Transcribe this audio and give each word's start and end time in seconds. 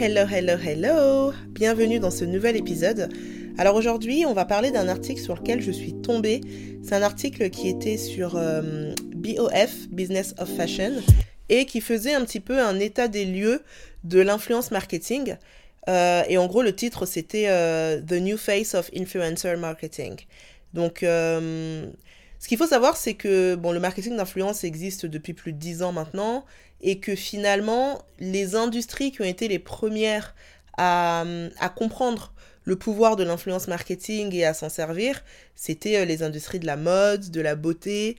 Hello, 0.00 0.22
hello, 0.26 0.54
hello 0.54 1.32
Bienvenue 1.48 2.00
dans 2.00 2.10
ce 2.10 2.24
nouvel 2.24 2.56
épisode. 2.56 3.12
Alors 3.58 3.76
aujourd'hui, 3.76 4.24
on 4.26 4.32
va 4.32 4.46
parler 4.46 4.70
d'un 4.70 4.88
article 4.88 5.20
sur 5.20 5.34
lequel 5.34 5.60
je 5.60 5.70
suis 5.70 5.92
tombée. 5.92 6.40
C'est 6.82 6.94
un 6.94 7.02
article 7.02 7.50
qui 7.50 7.68
était 7.68 7.98
sur 7.98 8.36
euh, 8.36 8.94
BOF, 9.14 9.88
Business 9.90 10.34
of 10.38 10.48
Fashion, 10.56 10.92
et 11.50 11.66
qui 11.66 11.82
faisait 11.82 12.14
un 12.14 12.24
petit 12.24 12.40
peu 12.40 12.58
un 12.58 12.80
état 12.80 13.06
des 13.06 13.26
lieux 13.26 13.62
de 14.04 14.20
l'influence 14.20 14.70
marketing. 14.70 15.36
Euh, 15.88 16.22
et 16.26 16.38
en 16.38 16.46
gros, 16.46 16.62
le 16.62 16.74
titre, 16.74 17.04
c'était 17.04 17.48
euh, 17.48 18.00
The 18.00 18.14
New 18.14 18.38
Face 18.38 18.74
of 18.74 18.90
Influencer 18.96 19.56
Marketing. 19.56 20.16
Donc, 20.72 21.04
ce 22.42 22.48
qu'il 22.48 22.58
faut 22.58 22.66
savoir, 22.66 22.96
c'est 22.96 23.14
que 23.14 23.54
bon, 23.54 23.70
le 23.70 23.78
marketing 23.78 24.16
d'influence 24.16 24.64
existe 24.64 25.06
depuis 25.06 25.32
plus 25.32 25.52
de 25.52 25.58
10 25.58 25.84
ans 25.84 25.92
maintenant 25.92 26.44
et 26.80 26.98
que 26.98 27.14
finalement, 27.14 28.02
les 28.18 28.56
industries 28.56 29.12
qui 29.12 29.20
ont 29.20 29.26
été 29.26 29.46
les 29.46 29.60
premières 29.60 30.34
à, 30.76 31.24
comprendre 31.76 32.32
le 32.64 32.74
pouvoir 32.74 33.14
de 33.14 33.22
l'influence 33.22 33.68
marketing 33.68 34.34
et 34.34 34.44
à 34.44 34.54
s'en 34.54 34.68
servir, 34.68 35.22
c'était 35.54 35.98
euh, 35.98 36.04
les 36.04 36.24
industries 36.24 36.58
de 36.58 36.66
la 36.66 36.76
mode, 36.76 37.30
de 37.30 37.40
la 37.40 37.54
beauté, 37.54 38.18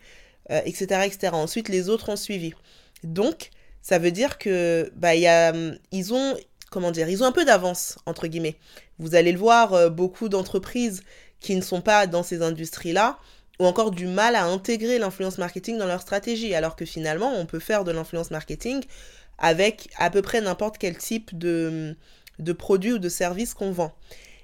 etc., 0.49 0.87
euh, 0.91 1.01
etc. 1.01 1.33
Ensuite, 1.33 1.67
les 1.67 1.89
autres 1.89 2.07
ont 2.07 2.15
suivi. 2.15 2.53
Donc, 3.03 3.49
ça 3.81 3.99
veut 3.99 4.11
dire 4.11 4.37
que 4.37 4.89
bah, 4.95 5.15
y 5.15 5.27
a, 5.27 5.53
ils 5.91 6.13
ont 6.13 6.37
comment 6.69 6.91
dire, 6.91 7.09
ils 7.09 7.23
ont 7.23 7.25
un 7.25 7.33
peu 7.33 7.43
d'avance 7.43 7.97
entre 8.05 8.27
guillemets. 8.27 8.55
Vous 8.99 9.15
allez 9.15 9.33
le 9.33 9.37
voir, 9.37 9.73
euh, 9.73 9.89
beaucoup 9.89 10.29
d'entreprises 10.29 11.03
qui 11.41 11.57
ne 11.57 11.61
sont 11.61 11.81
pas 11.81 12.07
dans 12.07 12.23
ces 12.23 12.41
industries-là 12.41 13.19
ou 13.63 13.65
encore 13.65 13.91
du 13.91 14.07
mal 14.07 14.35
à 14.35 14.43
intégrer 14.43 14.99
l'influence 14.99 15.37
marketing 15.37 15.77
dans 15.77 15.85
leur 15.85 16.01
stratégie, 16.01 16.53
alors 16.53 16.75
que 16.75 16.83
finalement, 16.83 17.33
on 17.33 17.45
peut 17.45 17.59
faire 17.59 17.85
de 17.85 17.93
l'influence 17.93 18.29
marketing 18.29 18.83
avec 19.37 19.89
à 19.97 20.09
peu 20.09 20.21
près 20.21 20.41
n'importe 20.41 20.77
quel 20.77 20.97
type 20.97 21.37
de, 21.37 21.95
de 22.39 22.53
produit 22.53 22.91
ou 22.91 22.99
de 22.99 23.07
service 23.07 23.53
qu'on 23.53 23.71
vend. 23.71 23.93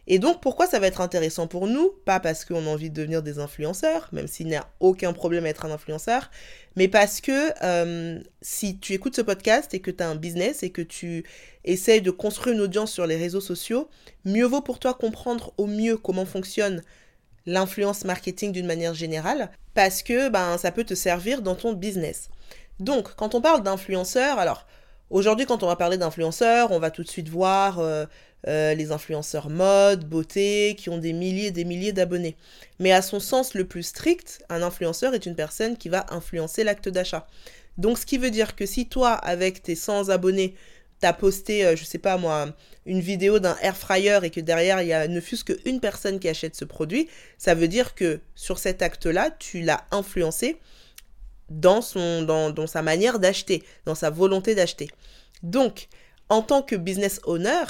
Et 0.07 0.19
donc, 0.19 0.41
pourquoi 0.41 0.67
ça 0.67 0.79
va 0.79 0.88
être 0.88 1.02
intéressant 1.02 1.47
pour 1.47 1.67
nous? 1.67 1.91
Pas 2.05 2.21
parce 2.21 2.45
qu'on 2.45 2.66
a 2.66 2.69
envie 2.69 2.89
de 2.89 2.95
devenir 2.95 3.21
des 3.21 3.39
influenceurs, 3.39 4.07
même 4.13 4.27
s'il 4.27 4.47
n'y 4.47 4.55
a 4.55 4.67
aucun 4.79 5.11
problème 5.11 5.45
à 5.45 5.49
être 5.49 5.66
un 5.66 5.72
influenceur, 5.72 6.31
mais 6.77 6.88
parce 6.88 7.19
que 7.19 7.51
euh, 7.61 8.22
si 8.41 8.79
tu 8.79 8.94
écoutes 8.94 9.17
ce 9.17 9.22
podcast 9.22 9.73
et 9.73 9.81
que 9.81 9.91
tu 9.91 10.01
as 10.01 10.07
un 10.07 10.16
business 10.16 10.63
et 10.63 10.69
que 10.69 10.81
tu 10.81 11.25
essayes 11.66 12.01
de 12.01 12.09
construire 12.09 12.55
une 12.55 12.61
audience 12.61 12.94
sur 12.94 13.05
les 13.05 13.17
réseaux 13.17 13.41
sociaux, 13.41 13.89
mieux 14.23 14.45
vaut 14.45 14.61
pour 14.61 14.79
toi 14.79 14.94
comprendre 14.94 15.53
au 15.57 15.67
mieux 15.67 15.97
comment 15.97 16.25
fonctionne 16.25 16.81
l'influence 17.45 18.05
marketing 18.05 18.51
d'une 18.51 18.65
manière 18.65 18.93
générale, 18.93 19.51
parce 19.73 20.03
que 20.03 20.29
ben, 20.29 20.57
ça 20.57 20.71
peut 20.71 20.83
te 20.83 20.93
servir 20.93 21.41
dans 21.41 21.55
ton 21.55 21.73
business. 21.73 22.29
Donc, 22.79 23.15
quand 23.15 23.35
on 23.35 23.41
parle 23.41 23.63
d'influenceurs, 23.63 24.39
alors 24.39 24.65
aujourd'hui, 25.09 25.45
quand 25.45 25.63
on 25.63 25.67
va 25.67 25.75
parler 25.75 25.97
d'influenceurs, 25.97 26.71
on 26.71 26.79
va 26.79 26.91
tout 26.91 27.03
de 27.03 27.09
suite 27.09 27.29
voir 27.29 27.79
euh, 27.79 28.05
euh, 28.47 28.73
les 28.73 28.91
influenceurs 28.91 29.49
mode, 29.49 30.05
beauté, 30.05 30.75
qui 30.77 30.89
ont 30.89 30.97
des 30.97 31.13
milliers 31.13 31.47
et 31.47 31.51
des 31.51 31.65
milliers 31.65 31.91
d'abonnés. 31.91 32.37
Mais 32.79 32.91
à 32.91 33.01
son 33.01 33.19
sens 33.19 33.53
le 33.53 33.65
plus 33.65 33.83
strict, 33.83 34.43
un 34.49 34.61
influenceur 34.61 35.13
est 35.13 35.25
une 35.25 35.35
personne 35.35 35.77
qui 35.77 35.89
va 35.89 36.05
influencer 36.09 36.63
l'acte 36.63 36.87
d'achat. 36.87 37.27
Donc, 37.77 37.97
ce 37.97 38.05
qui 38.05 38.17
veut 38.17 38.31
dire 38.31 38.55
que 38.55 38.65
si 38.65 38.87
toi, 38.87 39.11
avec 39.13 39.61
tes 39.61 39.75
100 39.75 40.09
abonnés, 40.09 40.55
t'as 41.00 41.14
posté, 41.14 41.66
euh, 41.66 41.75
je 41.75 41.83
sais 41.83 41.97
pas 41.97 42.17
moi, 42.17 42.53
une 42.86 43.00
vidéo 43.00 43.39
d'un 43.39 43.58
air 43.61 43.78
fryer 43.78 44.19
et 44.23 44.30
que 44.30 44.39
derrière 44.39 44.81
il 44.81 44.88
y 44.88 44.94
a 44.94 45.08
ne 45.08 45.22
fût-ce 45.22 45.44
qu'une 45.44 45.80
personne 45.80 46.19
qui 46.19 46.28
achète 46.28 46.56
ce 46.56 46.66
produit, 46.66 47.08
ça 47.38 47.56
veut 47.56 47.67
dire 47.67 47.95
que 47.95 48.19
sur 48.36 48.59
cet 48.59 48.81
acte-là, 48.81 49.31
tu 49.31 49.61
l'as 49.61 49.86
influencé 49.91 50.59
dans, 51.50 51.81
son, 51.81 52.23
dans, 52.23 52.67
sa 52.67 52.81
manière 52.81 53.19
d'acheter, 53.19 53.64
dans 53.86 53.95
sa 53.95 54.09
volonté 54.09 54.56
d'acheter. 54.56 54.89
Donc, 55.41 55.88
en 56.28 56.41
tant 56.41 56.61
que 56.61 56.75
business 56.75 57.22
owner, 57.23 57.63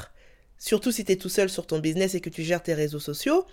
surtout 0.58 0.91
si 0.91 1.05
tu 1.05 1.14
es 1.14 1.16
tout 1.16 1.30
seul 1.30 1.49
sur 1.49 1.66
ton 1.66 1.80
business 1.80 2.16
et 2.16 2.21
que 2.21 2.30
tu 2.30 2.43
gères 2.43 2.64
tes 2.64 2.73
réseaux 2.73 2.99
sociaux, 2.99 3.45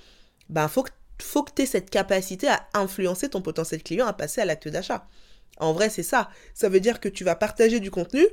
ben 0.49 0.69
faut 0.69 0.85
faut 1.23 1.43
que 1.43 1.53
tu 1.55 1.63
aies 1.63 1.67
cette 1.67 1.89
capacité 1.89 2.47
à 2.49 2.69
influencer 2.75 3.31
ton 3.31 3.41
potentiel 3.41 3.83
client 3.83 4.07
à 4.07 4.13
passer 4.13 4.43
à 4.43 4.45
l'acte 4.45 4.69
d'achat. 4.69 5.09
En 5.59 5.73
vrai, 5.73 5.89
c'est 5.89 6.03
ça. 6.03 6.29
Ça 6.53 6.69
veut 6.69 6.81
dire 6.81 7.01
que 7.01 7.09
tu 7.09 7.25
vas 7.25 7.35
partager 7.35 7.81
du 7.81 7.91
contenu 7.91 8.27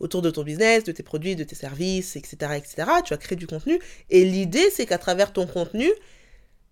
autour 0.00 0.22
de 0.22 0.30
ton 0.30 0.42
business, 0.42 0.84
de 0.84 0.92
tes 0.92 1.02
produits, 1.02 1.36
de 1.36 1.44
tes 1.44 1.54
services, 1.54 2.16
etc., 2.16 2.52
etc. 2.56 2.90
Tu 3.04 3.14
vas 3.14 3.18
créer 3.18 3.36
du 3.36 3.46
contenu. 3.46 3.78
Et 4.10 4.24
l'idée, 4.24 4.70
c'est 4.70 4.86
qu'à 4.86 4.98
travers 4.98 5.32
ton 5.32 5.46
contenu, 5.46 5.90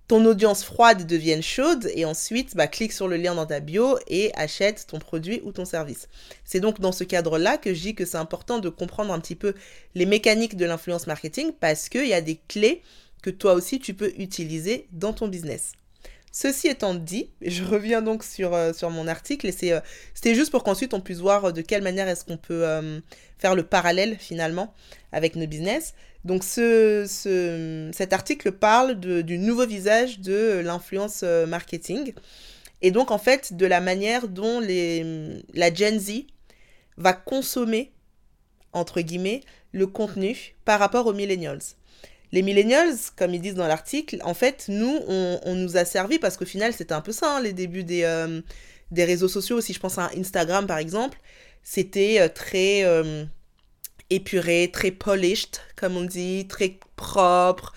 ton 0.08 0.24
audience 0.24 0.62
froide 0.62 1.06
devienne 1.06 1.42
chaude 1.42 1.90
et 1.94 2.04
ensuite, 2.04 2.54
bah, 2.54 2.68
clique 2.68 2.92
sur 2.92 3.08
le 3.08 3.16
lien 3.16 3.34
dans 3.34 3.46
ta 3.46 3.58
bio 3.58 3.98
et 4.06 4.30
achète 4.36 4.86
ton 4.86 5.00
produit 5.00 5.40
ou 5.44 5.50
ton 5.50 5.64
service. 5.64 6.08
C'est 6.44 6.60
donc 6.60 6.80
dans 6.80 6.92
ce 6.92 7.02
cadre-là 7.02 7.58
que 7.58 7.74
je 7.74 7.80
dis 7.80 7.94
que 7.94 8.04
c'est 8.04 8.16
important 8.16 8.60
de 8.60 8.68
comprendre 8.68 9.12
un 9.12 9.18
petit 9.18 9.34
peu 9.34 9.54
les 9.96 10.06
mécaniques 10.06 10.56
de 10.56 10.64
l'influence 10.64 11.08
marketing 11.08 11.50
parce 11.58 11.88
qu'il 11.88 12.06
y 12.06 12.14
a 12.14 12.20
des 12.20 12.38
clés 12.48 12.82
que 13.22 13.30
toi 13.30 13.54
aussi 13.54 13.80
tu 13.80 13.94
peux 13.94 14.12
utiliser 14.16 14.86
dans 14.92 15.12
ton 15.12 15.26
business. 15.26 15.72
Ceci 16.32 16.68
étant 16.68 16.94
dit, 16.94 17.30
je 17.40 17.64
reviens 17.64 18.02
donc 18.02 18.22
sur, 18.22 18.54
euh, 18.54 18.72
sur 18.72 18.90
mon 18.90 19.08
article 19.08 19.46
et 19.46 19.72
euh, 19.72 19.80
c'était 20.12 20.34
juste 20.34 20.50
pour 20.50 20.64
qu'ensuite 20.64 20.92
on 20.92 21.00
puisse 21.00 21.18
voir 21.18 21.52
de 21.52 21.62
quelle 21.62 21.82
manière 21.82 22.08
est-ce 22.08 22.24
qu'on 22.24 22.36
peut 22.36 22.66
euh, 22.66 23.00
faire 23.38 23.54
le 23.54 23.62
parallèle 23.62 24.16
finalement 24.18 24.74
avec 25.12 25.34
nos 25.34 25.46
business. 25.46 25.94
Donc 26.24 26.44
ce, 26.44 27.06
cet 27.94 28.12
article 28.12 28.52
parle 28.52 28.96
du 28.96 29.38
nouveau 29.38 29.66
visage 29.66 30.18
de 30.20 30.60
l'influence 30.62 31.22
marketing 31.22 32.12
et 32.82 32.90
donc 32.90 33.12
en 33.12 33.18
fait 33.18 33.56
de 33.56 33.64
la 33.64 33.80
manière 33.80 34.28
dont 34.28 34.60
les, 34.60 35.40
la 35.54 35.72
Gen 35.72 35.98
Z 35.98 36.24
va 36.96 37.12
consommer, 37.12 37.92
entre 38.72 39.00
guillemets, 39.00 39.42
le 39.72 39.86
contenu 39.86 40.56
par 40.64 40.80
rapport 40.80 41.06
aux 41.06 41.12
millennials. 41.12 41.75
Les 42.32 42.42
millennials, 42.42 42.94
comme 43.16 43.34
ils 43.34 43.40
disent 43.40 43.54
dans 43.54 43.66
l'article, 43.66 44.18
en 44.24 44.34
fait, 44.34 44.66
nous, 44.68 45.00
on, 45.08 45.54
nous 45.54 45.76
a 45.76 45.84
servi 45.84 46.18
parce 46.18 46.36
qu'au 46.36 46.44
final, 46.44 46.72
c'était 46.72 46.92
un 46.92 47.00
peu 47.00 47.12
ça, 47.12 47.36
hein, 47.36 47.40
les 47.40 47.52
débuts 47.52 47.84
des, 47.84 48.02
euh, 48.02 48.40
des 48.90 49.04
réseaux 49.04 49.28
sociaux. 49.28 49.60
Si 49.60 49.72
je 49.72 49.80
pense 49.80 49.98
à 49.98 50.10
Instagram, 50.16 50.66
par 50.66 50.78
exemple, 50.78 51.18
c'était 51.62 52.20
euh, 52.20 52.28
très 52.28 52.84
euh, 52.84 53.24
épuré, 54.10 54.70
très 54.72 54.90
polished, 54.90 55.60
comme 55.76 55.96
on 55.96 56.04
dit, 56.04 56.46
très 56.48 56.78
propre, 56.96 57.72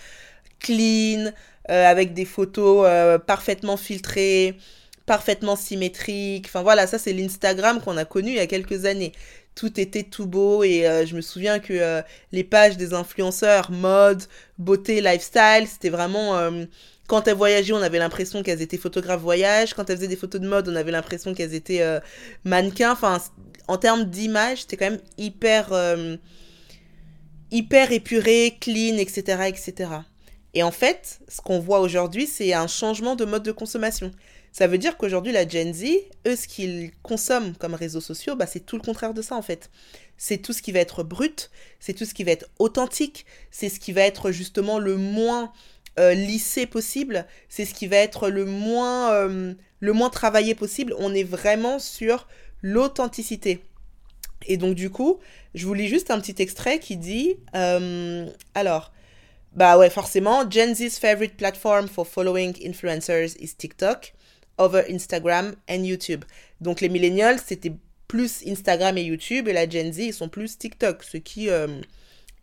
clean, 0.59 1.31
avec 1.65 2.15
des 2.15 2.25
photos 2.25 2.87
parfaitement 3.27 3.77
filtrées, 3.77 4.57
parfaitement 5.05 5.55
symétriques. 5.55 6.47
Enfin 6.47 6.63
voilà, 6.63 6.87
ça 6.87 6.97
c'est 6.97 7.13
l'Instagram 7.13 7.79
qu'on 7.79 7.95
a 7.95 8.05
connu 8.05 8.29
il 8.29 8.37
y 8.37 8.39
a 8.39 8.47
quelques 8.47 8.85
années 8.85 9.11
tout 9.59 9.77
était 9.77 10.03
tout 10.03 10.25
beau 10.25 10.63
et 10.63 10.87
euh, 10.87 11.05
je 11.05 11.17
me 11.17 11.21
souviens 11.21 11.59
que 11.59 11.73
euh, 11.73 12.01
les 12.31 12.45
pages 12.45 12.77
des 12.77 12.93
influenceurs 12.93 13.71
mode, 13.71 14.23
beauté, 14.57 15.01
lifestyle, 15.01 15.67
c'était 15.67 15.89
vraiment 15.89 16.37
euh, 16.37 16.63
quand 17.09 17.27
elles 17.27 17.35
voyageaient, 17.35 17.73
on 17.73 17.81
avait 17.81 17.99
l'impression 17.99 18.41
qu'elles 18.41 18.61
étaient 18.61 18.77
photographes 18.77 19.19
voyage, 19.19 19.73
quand 19.73 19.89
elles 19.89 19.97
faisaient 19.97 20.07
des 20.07 20.15
photos 20.15 20.39
de 20.39 20.47
mode, 20.47 20.69
on 20.69 20.75
avait 20.77 20.91
l'impression 20.91 21.33
qu'elles 21.33 21.53
étaient 21.53 21.83
mannequins, 22.45 22.93
enfin 22.93 23.17
en 23.67 23.77
termes 23.77 24.05
d'image, 24.05 24.61
c'était 24.61 24.77
quand 24.77 24.91
même 24.91 25.01
hyper 25.17 25.73
hyper 27.51 27.91
épuré, 27.91 28.57
clean, 28.61 28.97
etc., 28.97 29.43
etc. 29.47 29.89
Et 30.53 30.63
en 30.63 30.71
fait, 30.71 31.19
ce 31.27 31.41
qu'on 31.41 31.59
voit 31.59 31.81
aujourd'hui, 31.81 32.27
c'est 32.27 32.53
un 32.53 32.67
changement 32.67 33.15
de 33.15 33.25
mode 33.25 33.43
de 33.43 33.51
consommation. 33.51 34.11
Ça 34.51 34.67
veut 34.67 34.77
dire 34.77 34.97
qu'aujourd'hui, 34.97 35.31
la 35.31 35.47
Gen 35.47 35.73
Z, 35.73 35.85
eux, 36.27 36.35
ce 36.35 36.47
qu'ils 36.47 36.91
consomment 37.03 37.53
comme 37.55 37.75
réseaux 37.75 38.01
sociaux, 38.01 38.35
bah, 38.35 38.47
c'est 38.47 38.65
tout 38.65 38.75
le 38.75 38.81
contraire 38.81 39.13
de 39.13 39.21
ça, 39.21 39.35
en 39.35 39.41
fait. 39.41 39.69
C'est 40.17 40.37
tout 40.37 40.53
ce 40.53 40.61
qui 40.61 40.71
va 40.71 40.79
être 40.79 41.03
brut, 41.03 41.49
c'est 41.79 41.93
tout 41.93 42.05
ce 42.05 42.13
qui 42.13 42.23
va 42.23 42.31
être 42.31 42.49
authentique, 42.59 43.25
c'est 43.51 43.69
ce 43.69 43.79
qui 43.79 43.93
va 43.93 44.01
être 44.01 44.31
justement 44.31 44.79
le 44.79 44.97
moins 44.97 45.53
euh, 45.99 46.13
lissé 46.13 46.65
possible, 46.65 47.25
c'est 47.47 47.65
ce 47.65 47.73
qui 47.73 47.87
va 47.87 47.97
être 47.97 48.29
le 48.29 48.45
moins, 48.45 49.13
euh, 49.13 49.53
le 49.79 49.93
moins 49.93 50.09
travaillé 50.09 50.55
possible. 50.55 50.93
On 50.97 51.13
est 51.13 51.23
vraiment 51.23 51.79
sur 51.79 52.27
l'authenticité. 52.61 53.63
Et 54.47 54.57
donc, 54.57 54.75
du 54.75 54.89
coup, 54.89 55.19
je 55.53 55.65
vous 55.65 55.73
lis 55.73 55.87
juste 55.87 56.11
un 56.11 56.19
petit 56.19 56.41
extrait 56.41 56.79
qui 56.79 56.97
dit 56.97 57.35
euh, 57.55 58.27
Alors, 58.55 58.91
bah 59.55 59.77
ouais, 59.77 59.89
forcément, 59.89 60.49
Gen 60.49 60.75
Z's 60.75 60.99
favorite 60.99 61.35
platform 61.35 61.87
for 61.87 62.07
following 62.07 62.53
influencers 62.63 63.35
is 63.39 63.55
TikTok 63.57 64.13
over 64.59 64.83
Instagram 64.89 65.55
and 65.67 65.83
YouTube. 65.83 66.23
Donc 66.61 66.81
les 66.81 66.89
millennials, 66.89 67.39
c'était 67.43 67.73
plus 68.07 68.43
Instagram 68.45 68.97
et 68.97 69.03
YouTube, 69.03 69.47
et 69.47 69.53
la 69.53 69.67
Gen 69.67 69.91
Z, 69.91 69.99
ils 69.99 70.13
sont 70.13 70.29
plus 70.29 70.57
TikTok, 70.57 71.03
ce 71.03 71.17
qui, 71.17 71.49
euh, 71.49 71.67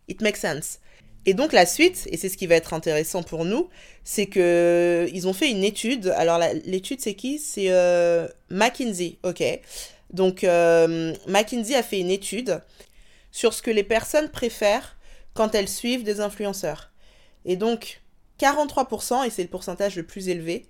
it 0.09 0.21
makes 0.23 0.39
sense. 0.39 0.81
Et 1.27 1.35
donc 1.35 1.53
la 1.53 1.67
suite, 1.67 2.09
et 2.11 2.17
c'est 2.17 2.29
ce 2.29 2.37
qui 2.37 2.47
va 2.47 2.55
être 2.55 2.73
intéressant 2.73 3.23
pour 3.25 3.45
nous, 3.45 3.69
c'est 4.05 4.27
que 4.27 5.09
ils 5.13 5.27
ont 5.27 5.33
fait 5.33 5.51
une 5.51 5.65
étude. 5.65 6.15
Alors 6.17 6.41
l'étude 6.65 7.01
c'est 7.01 7.15
qui? 7.15 7.39
C'est 7.39 7.71
euh, 7.71 8.29
McKinsey, 8.49 9.19
ok. 9.25 9.43
Donc 10.13 10.45
euh, 10.45 11.13
McKinsey 11.27 11.75
a 11.75 11.83
fait 11.83 11.99
une 11.99 12.11
étude 12.11 12.63
sur 13.33 13.53
ce 13.53 13.61
que 13.61 13.73
les 13.73 13.83
personnes 13.83 14.31
préfèrent 14.31 14.97
quand 15.35 15.57
elles 15.57 15.69
suivent 15.69 16.05
des 16.05 16.21
influenceurs. 16.21 16.93
Et 17.45 17.57
donc 17.57 18.03
43%, 18.39 19.27
et 19.27 19.31
c'est 19.31 19.43
le 19.43 19.49
pourcentage 19.49 19.97
le 19.97 20.05
plus 20.05 20.29
élevé, 20.29 20.65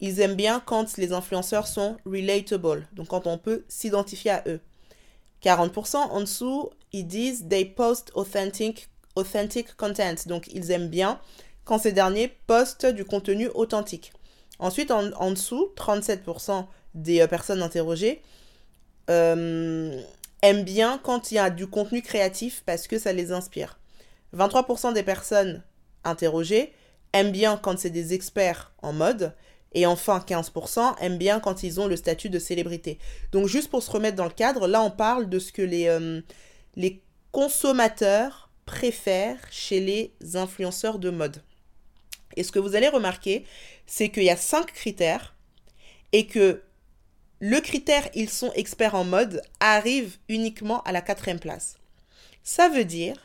ils 0.00 0.20
aiment 0.20 0.34
bien 0.34 0.60
quand 0.64 0.96
les 0.96 1.12
influenceurs 1.12 1.66
sont 1.66 1.96
relatable, 2.04 2.88
donc 2.92 3.08
quand 3.08 3.26
on 3.26 3.38
peut 3.38 3.64
s'identifier 3.68 4.32
à 4.32 4.42
eux. 4.46 4.60
40% 5.42 5.96
en 5.96 6.20
dessous, 6.20 6.70
ils 6.92 7.06
disent 7.06 7.46
they 7.48 7.64
post 7.64 8.10
authentic, 8.14 8.88
authentic 9.14 9.76
content. 9.76 10.14
Donc 10.26 10.48
ils 10.52 10.70
aiment 10.70 10.88
bien 10.88 11.20
quand 11.64 11.78
ces 11.78 11.92
derniers 11.92 12.28
postent 12.46 12.86
du 12.86 13.04
contenu 13.04 13.48
authentique. 13.54 14.12
Ensuite, 14.58 14.90
en, 14.90 15.30
dessous, 15.30 15.72
37% 15.76 16.66
des 16.94 17.20
euh, 17.20 17.26
personnes 17.26 17.62
interrogées 17.62 18.22
euh, 19.10 20.00
aiment 20.42 20.64
bien 20.64 20.98
quand 21.02 21.30
il 21.30 21.34
y 21.34 21.38
a 21.38 21.50
du 21.50 21.66
contenu 21.66 22.02
créatif 22.02 22.62
parce 22.64 22.86
que 22.86 22.98
ça 22.98 23.12
les 23.12 23.32
inspire. 23.32 23.78
23% 24.36 24.92
des 24.92 25.02
personnes 25.02 25.62
interrogées 26.04 26.72
aiment 27.12 27.32
bien 27.32 27.56
quand 27.56 27.78
c'est 27.78 27.90
des 27.90 28.14
experts 28.14 28.72
en 28.82 28.92
mode. 28.92 29.32
Et 29.74 29.86
enfin, 29.86 30.24
15% 30.26 30.98
aiment 31.00 31.18
bien 31.18 31.40
quand 31.40 31.62
ils 31.62 31.80
ont 31.80 31.86
le 31.86 31.96
statut 31.96 32.30
de 32.30 32.38
célébrité. 32.38 32.98
Donc 33.32 33.48
juste 33.48 33.68
pour 33.68 33.82
se 33.82 33.90
remettre 33.90 34.16
dans 34.16 34.24
le 34.24 34.30
cadre, 34.30 34.68
là 34.68 34.82
on 34.82 34.90
parle 34.90 35.28
de 35.28 35.38
ce 35.38 35.52
que 35.52 35.62
les, 35.62 35.88
euh, 35.88 36.20
consommateurs 37.32 38.50
préfèrent 38.64 39.46
chez 39.50 39.80
les 39.80 40.36
influenceurs 40.36 40.98
de 40.98 41.10
mode. 41.10 41.42
Et 42.36 42.44
ce 42.44 42.52
que 42.52 42.60
vous 42.60 42.76
allez 42.76 42.88
remarquer, 42.88 43.44
c'est 43.86 44.10
qu'il 44.10 44.22
y 44.22 44.30
a 44.30 44.36
cinq 44.36 44.72
critères 44.72 45.34
et 46.12 46.26
que 46.26 46.62
le 47.40 47.60
critère 47.60 48.08
ils 48.14 48.30
sont 48.30 48.52
experts 48.54 48.94
en 48.94 49.04
mode 49.04 49.42
arrive 49.60 50.16
uniquement 50.28 50.82
à 50.84 50.92
la 50.92 51.02
quatrième 51.02 51.40
place. 51.40 51.76
Ça 52.44 52.68
veut 52.68 52.84
dire 52.84 53.16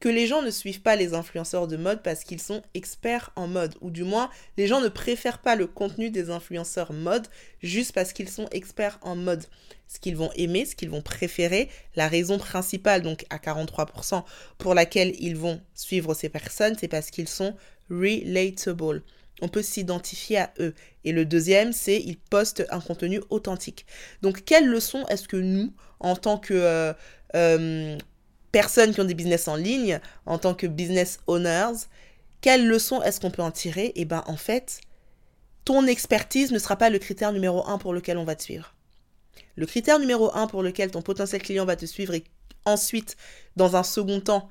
que 0.00 0.08
les 0.08 0.26
gens 0.26 0.42
ne 0.42 0.50
suivent 0.50 0.80
pas 0.80 0.96
les 0.96 1.14
influenceurs 1.14 1.68
de 1.68 1.76
mode 1.76 2.02
parce 2.02 2.24
qu'ils 2.24 2.40
sont 2.40 2.62
experts 2.74 3.30
en 3.36 3.46
mode, 3.46 3.74
ou 3.82 3.90
du 3.90 4.02
moins 4.02 4.30
les 4.56 4.66
gens 4.66 4.80
ne 4.80 4.88
préfèrent 4.88 5.38
pas 5.38 5.56
le 5.56 5.66
contenu 5.66 6.10
des 6.10 6.30
influenceurs 6.30 6.92
mode 6.92 7.26
juste 7.62 7.92
parce 7.92 8.12
qu'ils 8.12 8.30
sont 8.30 8.48
experts 8.50 8.98
en 9.02 9.14
mode. 9.14 9.44
Ce 9.88 9.98
qu'ils 9.98 10.16
vont 10.16 10.30
aimer, 10.36 10.64
ce 10.64 10.74
qu'ils 10.74 10.90
vont 10.90 11.02
préférer, 11.02 11.68
la 11.96 12.08
raison 12.08 12.38
principale, 12.38 13.02
donc 13.02 13.26
à 13.28 13.38
43%, 13.38 14.24
pour 14.56 14.74
laquelle 14.74 15.14
ils 15.18 15.36
vont 15.36 15.60
suivre 15.74 16.14
ces 16.14 16.28
personnes, 16.28 16.76
c'est 16.78 16.88
parce 16.88 17.10
qu'ils 17.10 17.28
sont 17.28 17.56
relatable. 17.90 19.02
On 19.42 19.48
peut 19.48 19.62
s'identifier 19.62 20.38
à 20.38 20.52
eux. 20.60 20.74
Et 21.04 21.12
le 21.12 21.24
deuxième, 21.24 21.72
c'est 21.72 21.98
ils 21.98 22.18
postent 22.18 22.64
un 22.70 22.80
contenu 22.80 23.20
authentique. 23.30 23.86
Donc, 24.22 24.44
quelles 24.44 24.66
leçons 24.68 25.04
est-ce 25.08 25.26
que 25.26 25.36
nous, 25.36 25.72
en 25.98 26.14
tant 26.14 26.38
que 26.38 26.54
euh, 26.54 26.92
euh, 27.34 27.98
personnes 28.52 28.92
qui 28.92 29.00
ont 29.00 29.04
des 29.04 29.14
business 29.14 29.48
en 29.48 29.56
ligne, 29.56 30.00
en 30.26 30.38
tant 30.38 30.54
que 30.54 30.66
business 30.66 31.20
owners, 31.26 31.86
quelles 32.40 32.66
leçons 32.66 33.02
est-ce 33.02 33.20
qu'on 33.20 33.30
peut 33.30 33.42
en 33.42 33.50
tirer? 33.50 33.92
Eh 33.96 34.04
bien, 34.04 34.24
en 34.26 34.36
fait, 34.36 34.80
ton 35.64 35.86
expertise 35.86 36.52
ne 36.52 36.58
sera 36.58 36.76
pas 36.76 36.90
le 36.90 36.98
critère 36.98 37.32
numéro 37.32 37.66
un 37.66 37.78
pour 37.78 37.92
lequel 37.92 38.18
on 38.18 38.24
va 38.24 38.34
te 38.34 38.42
suivre. 38.42 38.74
Le 39.56 39.66
critère 39.66 39.98
numéro 39.98 40.34
un 40.34 40.46
pour 40.46 40.62
lequel 40.62 40.90
ton 40.90 41.02
potentiel 41.02 41.42
client 41.42 41.66
va 41.66 41.76
te 41.76 41.86
suivre 41.86 42.14
et 42.14 42.24
ensuite, 42.64 43.16
dans 43.56 43.76
un 43.76 43.82
second 43.82 44.20
temps, 44.20 44.48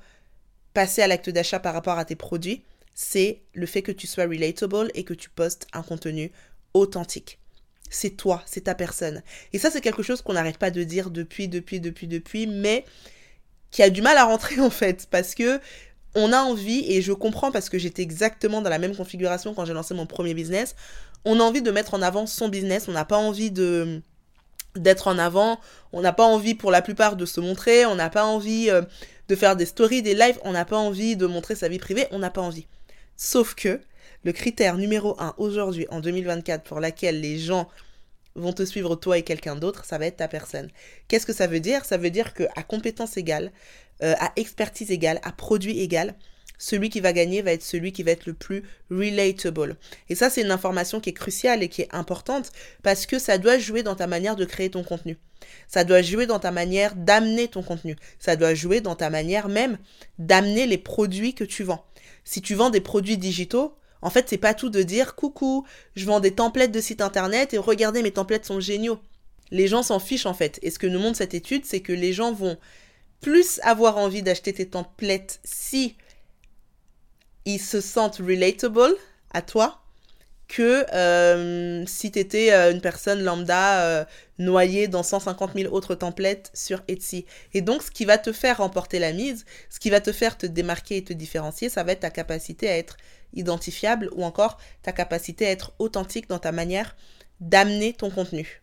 passer 0.72 1.02
à 1.02 1.08
l'acte 1.08 1.30
d'achat 1.30 1.58
par 1.58 1.74
rapport 1.74 1.98
à 1.98 2.04
tes 2.04 2.16
produits, 2.16 2.62
c'est 2.94 3.42
le 3.54 3.66
fait 3.66 3.82
que 3.82 3.92
tu 3.92 4.06
sois 4.06 4.24
relatable 4.24 4.90
et 4.94 5.04
que 5.04 5.14
tu 5.14 5.30
postes 5.30 5.66
un 5.72 5.82
contenu 5.82 6.30
authentique. 6.74 7.38
C'est 7.88 8.10
toi, 8.10 8.42
c'est 8.46 8.62
ta 8.62 8.74
personne. 8.74 9.22
Et 9.52 9.58
ça, 9.58 9.70
c'est 9.70 9.80
quelque 9.80 10.02
chose 10.04 10.22
qu'on 10.22 10.34
n'arrête 10.34 10.58
pas 10.58 10.70
de 10.70 10.84
dire 10.84 11.10
depuis, 11.10 11.48
depuis, 11.48 11.80
depuis, 11.80 12.06
depuis, 12.06 12.46
mais 12.46 12.84
qui 13.70 13.82
a 13.82 13.90
du 13.90 14.02
mal 14.02 14.16
à 14.16 14.24
rentrer 14.24 14.60
en 14.60 14.70
fait, 14.70 15.06
parce 15.10 15.34
que 15.34 15.60
on 16.14 16.32
a 16.32 16.38
envie, 16.38 16.84
et 16.92 17.02
je 17.02 17.12
comprends 17.12 17.52
parce 17.52 17.68
que 17.68 17.78
j'étais 17.78 18.02
exactement 18.02 18.62
dans 18.62 18.70
la 18.70 18.78
même 18.78 18.96
configuration 18.96 19.54
quand 19.54 19.64
j'ai 19.64 19.72
lancé 19.72 19.94
mon 19.94 20.06
premier 20.06 20.34
business, 20.34 20.74
on 21.24 21.38
a 21.38 21.42
envie 21.42 21.62
de 21.62 21.70
mettre 21.70 21.94
en 21.94 22.02
avant 22.02 22.26
son 22.26 22.48
business, 22.48 22.88
on 22.88 22.92
n'a 22.92 23.04
pas 23.04 23.16
envie 23.16 23.50
d'être 23.50 25.08
en 25.08 25.18
avant, 25.18 25.60
on 25.92 26.00
n'a 26.00 26.12
pas 26.12 26.24
envie 26.24 26.54
pour 26.54 26.70
la 26.70 26.82
plupart 26.82 27.16
de 27.16 27.26
se 27.26 27.40
montrer, 27.40 27.86
on 27.86 27.94
n'a 27.94 28.10
pas 28.10 28.24
envie 28.24 28.70
euh, 28.70 28.82
de 29.28 29.36
faire 29.36 29.54
des 29.54 29.66
stories, 29.66 30.02
des 30.02 30.14
lives, 30.14 30.38
on 30.42 30.52
n'a 30.52 30.64
pas 30.64 30.78
envie 30.78 31.16
de 31.16 31.26
montrer 31.26 31.54
sa 31.54 31.68
vie 31.68 31.78
privée, 31.78 32.06
on 32.10 32.18
n'a 32.18 32.30
pas 32.30 32.40
envie. 32.40 32.66
Sauf 33.16 33.54
que 33.54 33.80
le 34.24 34.32
critère 34.32 34.76
numéro 34.76 35.14
un 35.20 35.34
aujourd'hui, 35.38 35.86
en 35.90 36.00
2024, 36.00 36.64
pour 36.64 36.80
laquelle 36.80 37.20
les 37.20 37.38
gens 37.38 37.68
vont 38.34 38.52
te 38.52 38.64
suivre 38.64 38.96
toi 38.96 39.18
et 39.18 39.22
quelqu'un 39.22 39.56
d'autre, 39.56 39.84
ça 39.84 39.98
va 39.98 40.06
être 40.06 40.18
ta 40.18 40.28
personne. 40.28 40.68
Qu'est-ce 41.08 41.26
que 41.26 41.32
ça 41.32 41.46
veut 41.46 41.60
dire? 41.60 41.84
Ça 41.84 41.96
veut 41.96 42.10
dire 42.10 42.34
que 42.34 42.44
à 42.56 42.62
compétence 42.62 43.16
égale, 43.16 43.52
euh, 44.02 44.14
à 44.18 44.32
expertise 44.36 44.90
égale, 44.90 45.20
à 45.22 45.32
produit 45.32 45.80
égal, 45.80 46.14
celui 46.58 46.90
qui 46.90 47.00
va 47.00 47.12
gagner 47.12 47.40
va 47.42 47.52
être 47.52 47.62
celui 47.62 47.92
qui 47.92 48.02
va 48.02 48.10
être 48.10 48.26
le 48.26 48.34
plus 48.34 48.62
relatable. 48.90 49.76
Et 50.08 50.14
ça, 50.14 50.28
c'est 50.28 50.42
une 50.42 50.50
information 50.50 51.00
qui 51.00 51.10
est 51.10 51.14
cruciale 51.14 51.62
et 51.62 51.68
qui 51.68 51.82
est 51.82 51.94
importante 51.94 52.52
parce 52.82 53.06
que 53.06 53.18
ça 53.18 53.38
doit 53.38 53.58
jouer 53.58 53.82
dans 53.82 53.96
ta 53.96 54.06
manière 54.06 54.36
de 54.36 54.44
créer 54.44 54.70
ton 54.70 54.84
contenu. 54.84 55.16
Ça 55.68 55.84
doit 55.84 56.02
jouer 56.02 56.26
dans 56.26 56.38
ta 56.38 56.50
manière 56.50 56.94
d'amener 56.94 57.48
ton 57.48 57.62
contenu. 57.62 57.96
Ça 58.18 58.36
doit 58.36 58.52
jouer 58.52 58.82
dans 58.82 58.94
ta 58.94 59.08
manière 59.08 59.48
même 59.48 59.78
d'amener 60.18 60.66
les 60.66 60.76
produits 60.76 61.34
que 61.34 61.44
tu 61.44 61.64
vends 61.64 61.84
si 62.24 62.42
tu 62.42 62.54
vends 62.54 62.70
des 62.70 62.80
produits 62.80 63.18
digitaux, 63.18 63.74
en 64.02 64.10
fait, 64.10 64.28
c'est 64.28 64.38
pas 64.38 64.54
tout 64.54 64.70
de 64.70 64.82
dire 64.82 65.14
coucou, 65.14 65.66
je 65.94 66.06
vends 66.06 66.20
des 66.20 66.34
templates 66.34 66.72
de 66.72 66.80
site 66.80 67.00
internet 67.00 67.54
et 67.54 67.58
regardez, 67.58 68.02
mes 68.02 68.12
templates 68.12 68.44
sont 68.44 68.60
géniaux. 68.60 68.98
Les 69.50 69.66
gens 69.66 69.82
s'en 69.82 69.98
fichent 69.98 70.26
en 70.26 70.34
fait. 70.34 70.58
Et 70.62 70.70
ce 70.70 70.78
que 70.78 70.86
nous 70.86 70.98
montre 70.98 71.18
cette 71.18 71.34
étude, 71.34 71.64
c'est 71.64 71.80
que 71.80 71.92
les 71.92 72.12
gens 72.12 72.32
vont 72.32 72.56
plus 73.20 73.60
avoir 73.62 73.98
envie 73.98 74.22
d'acheter 74.22 74.52
tes 74.52 74.68
templates 74.68 75.40
si 75.44 75.96
ils 77.44 77.60
se 77.60 77.80
sentent 77.80 78.16
relatable 78.16 78.94
à 79.32 79.42
toi 79.42 79.80
que 80.50 80.84
euh, 80.92 81.84
si 81.86 82.10
tu 82.10 82.18
étais 82.18 82.52
euh, 82.52 82.72
une 82.72 82.80
personne 82.80 83.22
lambda 83.22 83.84
euh, 83.84 84.04
noyée 84.38 84.88
dans 84.88 85.04
150 85.04 85.52
000 85.54 85.72
autres 85.72 85.94
templates 85.94 86.50
sur 86.54 86.82
Etsy. 86.88 87.24
Et 87.54 87.60
donc, 87.60 87.84
ce 87.84 87.90
qui 87.92 88.04
va 88.04 88.18
te 88.18 88.32
faire 88.32 88.58
remporter 88.58 88.98
la 88.98 89.12
mise, 89.12 89.44
ce 89.70 89.78
qui 89.78 89.90
va 89.90 90.00
te 90.00 90.10
faire 90.10 90.36
te 90.36 90.46
démarquer 90.46 90.96
et 90.96 91.04
te 91.04 91.12
différencier, 91.12 91.68
ça 91.68 91.84
va 91.84 91.92
être 91.92 92.00
ta 92.00 92.10
capacité 92.10 92.68
à 92.68 92.76
être 92.76 92.96
identifiable 93.34 94.10
ou 94.14 94.24
encore 94.24 94.58
ta 94.82 94.92
capacité 94.92 95.46
à 95.46 95.50
être 95.50 95.72
authentique 95.78 96.28
dans 96.28 96.38
ta 96.38 96.52
manière 96.52 96.96
d'amener 97.40 97.92
ton 97.92 98.10
contenu. 98.10 98.62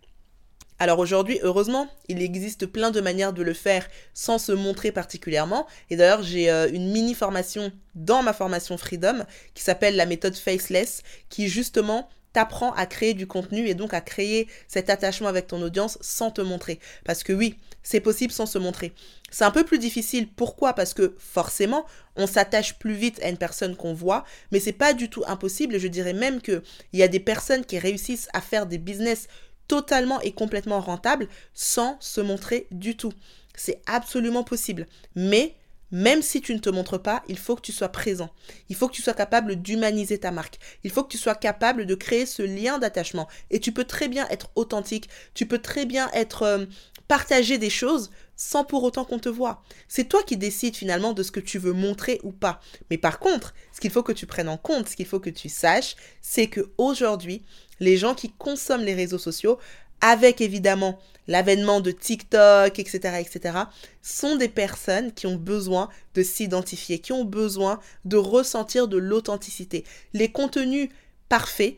Alors 0.79 0.99
aujourd'hui, 0.99 1.39
heureusement, 1.41 1.87
il 2.07 2.21
existe 2.21 2.67
plein 2.67 2.91
de 2.91 3.01
manières 3.01 3.33
de 3.33 3.41
le 3.41 3.53
faire 3.53 3.87
sans 4.13 4.37
se 4.37 4.51
montrer 4.51 4.91
particulièrement. 4.91 5.65
Et 5.89 5.95
d'ailleurs, 5.95 6.21
j'ai 6.21 6.51
euh, 6.51 6.69
une 6.71 6.91
mini 6.91 7.15
formation 7.15 7.71
dans 7.95 8.21
ma 8.21 8.31
formation 8.31 8.77
Freedom 8.77 9.25
qui 9.55 9.63
s'appelle 9.63 9.95
la 9.95 10.05
méthode 10.05 10.35
Faceless, 10.35 11.01
qui 11.29 11.47
justement 11.47 12.07
t'apprend 12.37 12.71
à 12.73 12.85
créer 12.85 13.15
du 13.15 13.25
contenu 13.25 13.67
et 13.67 13.73
donc 13.73 13.95
à 13.95 13.99
créer 13.99 14.47
cet 14.67 14.91
attachement 14.91 15.27
avec 15.27 15.47
ton 15.47 15.59
audience 15.63 15.97
sans 16.01 16.29
te 16.29 16.39
montrer. 16.39 16.79
Parce 17.03 17.23
que 17.23 17.33
oui, 17.33 17.55
c'est 17.81 17.99
possible 17.99 18.31
sans 18.31 18.45
se 18.45 18.59
montrer. 18.59 18.93
C'est 19.31 19.43
un 19.43 19.49
peu 19.49 19.63
plus 19.63 19.79
difficile. 19.79 20.27
Pourquoi? 20.31 20.73
Parce 20.73 20.93
que 20.93 21.15
forcément, 21.17 21.87
on 22.15 22.27
s'attache 22.27 22.77
plus 22.77 22.93
vite 22.93 23.19
à 23.23 23.29
une 23.29 23.39
personne 23.39 23.75
qu'on 23.75 23.95
voit, 23.95 24.23
mais 24.51 24.59
c'est 24.59 24.71
pas 24.71 24.93
du 24.93 25.09
tout 25.09 25.23
impossible. 25.25 25.79
Je 25.79 25.87
dirais 25.87 26.13
même 26.13 26.39
qu'il 26.39 26.61
y 26.93 27.01
a 27.01 27.07
des 27.07 27.19
personnes 27.19 27.65
qui 27.65 27.79
réussissent 27.79 28.29
à 28.33 28.41
faire 28.41 28.67
des 28.67 28.77
business 28.77 29.27
totalement 29.67 30.21
et 30.21 30.31
complètement 30.31 30.79
rentable 30.79 31.29
sans 31.55 31.97
se 31.99 32.21
montrer 32.21 32.67
du 32.69 32.95
tout. 32.95 33.13
C'est 33.55 33.81
absolument 33.87 34.43
possible. 34.43 34.85
Mais 35.15 35.55
même 35.91 36.21
si 36.21 36.41
tu 36.41 36.53
ne 36.53 36.59
te 36.59 36.69
montres 36.69 37.01
pas, 37.01 37.23
il 37.27 37.37
faut 37.37 37.55
que 37.55 37.61
tu 37.61 37.71
sois 37.71 37.89
présent. 37.89 38.29
Il 38.69 38.75
faut 38.75 38.87
que 38.87 38.93
tu 38.93 39.01
sois 39.01 39.13
capable 39.13 39.55
d'humaniser 39.55 40.19
ta 40.19 40.31
marque. 40.31 40.59
Il 40.83 40.91
faut 40.91 41.03
que 41.03 41.11
tu 41.11 41.17
sois 41.17 41.35
capable 41.35 41.85
de 41.85 41.95
créer 41.95 42.25
ce 42.25 42.41
lien 42.41 42.77
d'attachement. 42.77 43.27
Et 43.51 43.59
tu 43.59 43.71
peux 43.71 43.85
très 43.85 44.07
bien 44.07 44.27
être 44.29 44.49
authentique. 44.55 45.09
Tu 45.33 45.45
peux 45.45 45.59
très 45.59 45.85
bien 45.85 46.09
être 46.13 46.43
euh, 46.43 46.65
partager 47.07 47.57
des 47.57 47.69
choses 47.69 48.11
sans 48.35 48.63
pour 48.63 48.83
autant 48.83 49.05
qu'on 49.05 49.19
te 49.19 49.29
voit. 49.29 49.63
C'est 49.87 50.09
toi 50.09 50.21
qui 50.23 50.37
décides 50.37 50.75
finalement 50.75 51.13
de 51.13 51.23
ce 51.23 51.31
que 51.31 51.39
tu 51.39 51.57
veux 51.57 51.73
montrer 51.73 52.19
ou 52.23 52.31
pas. 52.31 52.59
Mais 52.89 52.97
par 52.97 53.19
contre, 53.19 53.53
ce 53.73 53.79
qu'il 53.79 53.89
faut 53.89 54.03
que 54.03 54.11
tu 54.11 54.27
prennes 54.27 54.49
en 54.49 54.57
compte, 54.57 54.89
ce 54.89 54.95
qu'il 54.95 55.07
faut 55.07 55.19
que 55.19 55.29
tu 55.29 55.49
saches, 55.49 55.95
c'est 56.21 56.47
que 56.47 56.71
aujourd'hui, 56.77 57.43
les 57.79 57.97
gens 57.97 58.15
qui 58.15 58.31
consomment 58.31 58.83
les 58.83 58.93
réseaux 58.93 59.17
sociaux, 59.17 59.59
avec 60.01 60.41
évidemment 60.41 60.99
l'avènement 61.27 61.81
de 61.81 61.91
TikTok, 61.91 62.79
etc., 62.79 63.19
etc., 63.19 63.57
sont 64.01 64.37
des 64.37 64.47
personnes 64.47 65.11
qui 65.11 65.27
ont 65.27 65.35
besoin 65.35 65.89
de 66.13 66.23
s'identifier, 66.23 66.99
qui 66.99 67.11
ont 67.11 67.25
besoin 67.25 67.79
de 68.05 68.17
ressentir 68.17 68.87
de 68.87 68.97
l'authenticité. 68.97 69.83
Les 70.13 70.31
contenus 70.31 70.89
parfaits, 71.29 71.77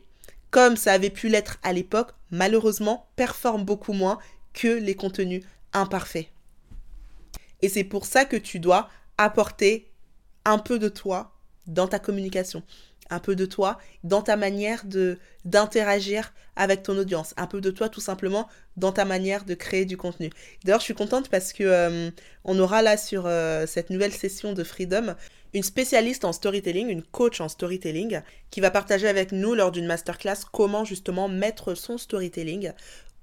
comme 0.51 0.77
ça 0.77 0.93
avait 0.93 1.09
pu 1.09 1.29
l'être 1.29 1.57
à 1.63 1.73
l'époque, 1.73 2.11
malheureusement, 2.31 3.07
performent 3.15 3.65
beaucoup 3.65 3.93
moins 3.93 4.19
que 4.53 4.67
les 4.67 4.95
contenus 4.95 5.43
imparfaits. 5.73 6.27
Et 7.61 7.69
c'est 7.69 7.83
pour 7.83 8.05
ça 8.05 8.25
que 8.25 8.37
tu 8.37 8.59
dois 8.59 8.89
apporter 9.17 9.89
un 10.45 10.59
peu 10.59 10.79
de 10.79 10.89
toi 10.89 11.35
dans 11.67 11.87
ta 11.87 11.99
communication 11.99 12.63
un 13.09 13.19
peu 13.19 13.35
de 13.35 13.45
toi 13.45 13.77
dans 14.03 14.21
ta 14.21 14.35
manière 14.35 14.85
de 14.85 15.17
d'interagir 15.45 16.33
avec 16.55 16.83
ton 16.83 16.97
audience, 16.97 17.33
un 17.37 17.47
peu 17.47 17.61
de 17.61 17.71
toi 17.71 17.89
tout 17.89 18.01
simplement 18.01 18.47
dans 18.75 18.91
ta 18.91 19.05
manière 19.05 19.45
de 19.45 19.53
créer 19.53 19.85
du 19.85 19.95
contenu. 19.95 20.29
D'ailleurs, 20.63 20.79
je 20.79 20.85
suis 20.85 20.93
contente 20.93 21.29
parce 21.29 21.53
que 21.53 21.63
euh, 21.63 22.11
on 22.43 22.59
aura 22.59 22.81
là 22.81 22.97
sur 22.97 23.23
euh, 23.25 23.65
cette 23.65 23.89
nouvelle 23.89 24.13
session 24.13 24.53
de 24.53 24.63
Freedom 24.63 25.15
une 25.53 25.63
spécialiste 25.63 26.25
en 26.25 26.33
storytelling, 26.33 26.89
une 26.89 27.03
coach 27.03 27.41
en 27.41 27.49
storytelling 27.49 28.21
qui 28.51 28.61
va 28.61 28.71
partager 28.71 29.07
avec 29.07 29.31
nous 29.31 29.55
lors 29.55 29.71
d'une 29.71 29.87
masterclass 29.87 30.45
comment 30.51 30.85
justement 30.85 31.27
mettre 31.27 31.73
son 31.73 31.97
storytelling 31.97 32.71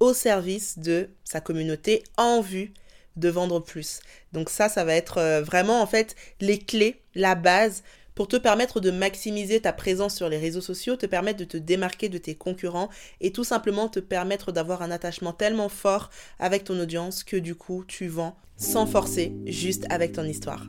au 0.01 0.13
service 0.13 0.79
de 0.79 1.09
sa 1.25 1.41
communauté 1.41 2.03
en 2.17 2.41
vue 2.41 2.73
de 3.17 3.29
vendre 3.29 3.61
plus. 3.61 4.01
Donc 4.33 4.51
ça, 4.51 4.69
ça 4.69 4.85
va 4.85 4.95
être 4.95 5.19
euh, 5.19 5.43
vraiment 5.43 5.81
en 5.81 5.87
fait 5.87 6.17
les 6.41 6.59
clés, 6.59 7.01
la 7.15 7.35
base 7.35 7.83
pour 8.17 8.27
te 8.27 8.37
permettre 8.37 8.81
de 8.81 8.91
maximiser 8.91 9.61
ta 9.61 9.73
présence 9.73 10.17
sur 10.17 10.29
les 10.29 10.39
réseaux 10.39 10.61
sociaux, 10.61 10.97
te 10.97 11.07
permettre 11.07 11.39
de 11.39 11.45
te 11.45 11.57
démarquer 11.57 12.09
de 12.09 12.19
tes 12.19 12.35
concurrents 12.35 12.89
et 13.21 13.31
tout 13.31 13.45
simplement 13.45 13.89
te 13.89 14.01
permettre 14.01 14.51
d'avoir 14.51 14.83
un 14.83 14.91
attachement 14.91 15.33
tellement 15.33 15.69
fort 15.69 16.11
avec 16.41 16.65
ton 16.65 16.81
audience 16.81 17.23
que 17.23 17.37
du 17.37 17.55
coup 17.55 17.85
tu 17.87 18.09
vends 18.09 18.37
sans 18.57 18.87
forcer, 18.87 19.35
juste 19.45 19.85
avec 19.91 20.13
ton 20.13 20.25
histoire. 20.25 20.67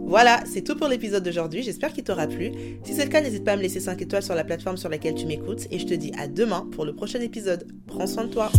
Voilà, 0.00 0.42
c'est 0.52 0.62
tout 0.62 0.74
pour 0.74 0.88
l'épisode 0.88 1.22
d'aujourd'hui, 1.22 1.62
j'espère 1.62 1.92
qu'il 1.92 2.02
t'aura 2.02 2.26
plu. 2.26 2.50
Si 2.82 2.94
c'est 2.94 3.04
le 3.04 3.10
cas, 3.10 3.20
n'hésite 3.20 3.44
pas 3.44 3.52
à 3.52 3.56
me 3.56 3.62
laisser 3.62 3.78
5 3.78 4.02
étoiles 4.02 4.22
sur 4.22 4.34
la 4.34 4.42
plateforme 4.42 4.76
sur 4.76 4.88
laquelle 4.88 5.14
tu 5.14 5.26
m'écoutes 5.26 5.68
et 5.70 5.78
je 5.78 5.86
te 5.86 5.94
dis 5.94 6.12
à 6.18 6.26
demain 6.26 6.68
pour 6.72 6.84
le 6.84 6.94
prochain 6.94 7.20
épisode. 7.20 7.68
Prends 7.86 8.06
soin 8.06 8.24
de 8.24 8.32
toi. 8.32 8.50